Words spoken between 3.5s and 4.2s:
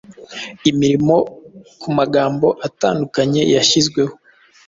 yashyizweho